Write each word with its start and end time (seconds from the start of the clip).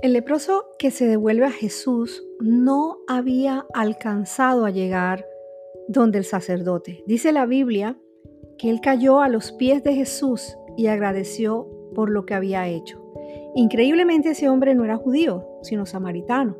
El 0.00 0.12
leproso 0.12 0.64
que 0.78 0.92
se 0.92 1.08
devuelve 1.08 1.46
a 1.46 1.50
Jesús 1.50 2.24
no 2.38 2.98
había 3.08 3.66
alcanzado 3.74 4.64
a 4.64 4.70
llegar 4.70 5.26
donde 5.88 6.18
el 6.18 6.24
sacerdote. 6.24 7.02
Dice 7.08 7.32
la 7.32 7.46
Biblia 7.46 7.98
que 8.58 8.70
él 8.70 8.80
cayó 8.80 9.20
a 9.20 9.28
los 9.28 9.50
pies 9.50 9.82
de 9.82 9.94
Jesús 9.94 10.56
y 10.76 10.86
agradeció 10.86 11.68
por 11.96 12.10
lo 12.10 12.26
que 12.26 12.34
había 12.34 12.68
hecho. 12.68 13.02
Increíblemente 13.56 14.30
ese 14.30 14.48
hombre 14.48 14.72
no 14.76 14.84
era 14.84 14.96
judío, 14.96 15.48
sino 15.62 15.84
samaritano. 15.84 16.56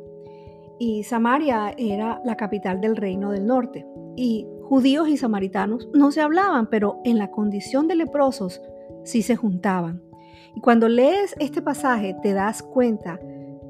Y 0.77 1.03
Samaria 1.03 1.73
era 1.77 2.21
la 2.25 2.35
capital 2.35 2.81
del 2.81 2.97
reino 2.97 3.31
del 3.31 3.45
norte. 3.45 3.85
Y 4.17 4.47
judíos 4.63 5.07
y 5.07 5.15
samaritanos 5.15 5.87
no 5.93 6.11
se 6.11 6.19
hablaban, 6.19 6.69
pero 6.69 6.99
en 7.05 7.17
la 7.17 7.31
condición 7.31 7.87
de 7.87 7.95
leprosos 7.95 8.61
sí 9.05 9.21
se 9.21 9.37
juntaban. 9.37 10.08
Y 10.55 10.61
cuando 10.61 10.87
lees 10.87 11.35
este 11.39 11.61
pasaje 11.61 12.15
te 12.21 12.33
das 12.33 12.61
cuenta 12.63 13.19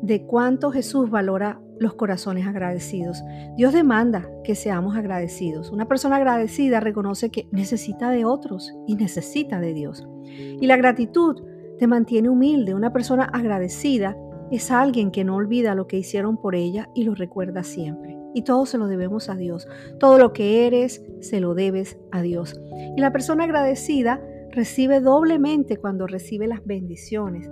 de 0.01 0.25
cuánto 0.25 0.71
Jesús 0.71 1.09
valora 1.09 1.59
los 1.79 1.93
corazones 1.93 2.45
agradecidos. 2.45 3.23
Dios 3.55 3.73
demanda 3.73 4.29
que 4.43 4.55
seamos 4.55 4.95
agradecidos. 4.95 5.71
Una 5.71 5.87
persona 5.87 6.17
agradecida 6.17 6.79
reconoce 6.79 7.29
que 7.29 7.47
necesita 7.51 8.09
de 8.11 8.25
otros 8.25 8.73
y 8.87 8.95
necesita 8.95 9.59
de 9.59 9.73
Dios. 9.73 10.07
Y 10.25 10.67
la 10.67 10.77
gratitud 10.77 11.41
te 11.77 11.87
mantiene 11.87 12.29
humilde. 12.29 12.75
Una 12.75 12.91
persona 12.91 13.23
agradecida 13.23 14.17
es 14.51 14.71
alguien 14.71 15.11
que 15.11 15.23
no 15.23 15.35
olvida 15.35 15.75
lo 15.75 15.87
que 15.87 15.97
hicieron 15.97 16.37
por 16.37 16.55
ella 16.55 16.89
y 16.93 17.03
lo 17.03 17.15
recuerda 17.15 17.63
siempre. 17.63 18.17
Y 18.33 18.43
todo 18.43 18.65
se 18.65 18.77
lo 18.77 18.87
debemos 18.87 19.29
a 19.29 19.35
Dios. 19.35 19.67
Todo 19.99 20.17
lo 20.17 20.33
que 20.33 20.67
eres, 20.67 21.03
se 21.21 21.39
lo 21.39 21.55
debes 21.55 21.97
a 22.11 22.21
Dios. 22.21 22.59
Y 22.95 23.01
la 23.01 23.11
persona 23.11 23.45
agradecida 23.45 24.21
recibe 24.51 24.99
doblemente 24.99 25.77
cuando 25.77 26.07
recibe 26.07 26.47
las 26.47 26.65
bendiciones 26.65 27.49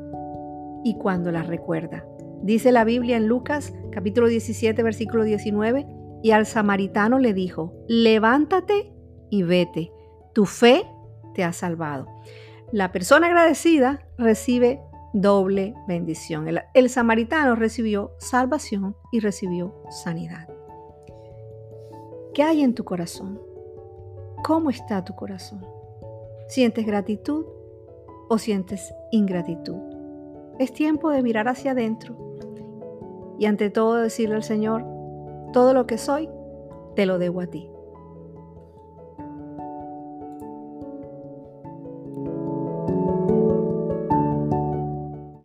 y 0.84 0.98
cuando 0.98 1.32
las 1.32 1.48
recuerda. 1.48 2.06
Dice 2.42 2.72
la 2.72 2.84
Biblia 2.84 3.18
en 3.18 3.28
Lucas 3.28 3.74
capítulo 3.92 4.28
17 4.28 4.82
versículo 4.84 5.24
19, 5.24 5.88
y 6.24 6.32
al 6.32 6.46
samaritano 6.46 7.20
le 7.20 7.34
dijo, 7.34 7.74
levántate 7.88 8.92
y 9.30 9.44
vete, 9.44 9.92
tu 10.34 10.46
fe 10.46 10.84
te 11.34 11.44
ha 11.44 11.54
salvado. 11.54 12.08
La 12.72 12.92
persona 12.92 13.28
agradecida 13.28 14.06
recibe 14.18 14.82
doble 15.14 15.74
bendición. 15.88 16.48
El, 16.48 16.62
el, 16.74 16.90
samaritano 16.90 17.56
recibió 17.56 18.12
salvación 18.20 18.96
y 19.12 19.20
recibió 19.20 19.76
sanidad. 19.90 20.48
¿Qué 22.34 22.44
hay 22.44 22.62
en 22.62 22.74
tu 22.74 22.84
corazón? 22.84 23.42
¿Cómo 24.44 24.70
está 24.70 25.04
tu 25.04 25.16
corazón? 25.16 25.77
¿Sientes 26.48 26.86
gratitud 26.86 27.46
o 28.30 28.38
sientes 28.38 28.94
ingratitud? 29.12 29.76
Es 30.60 30.72
tiempo 30.72 31.10
de 31.10 31.22
mirar 31.22 31.50
hacia 31.50 31.72
adentro 31.72 32.16
y 33.38 33.46
ante 33.48 33.70
todo 33.70 33.96
decirle 33.96 34.36
al 34.36 34.44
Señor, 34.44 34.86
todo 35.52 35.74
lo 35.74 35.86
que 35.86 35.98
soy, 35.98 36.30
te 36.96 37.06
lo 37.06 37.20
debo 37.20 37.42
a 37.42 37.48
ti. 37.48 37.70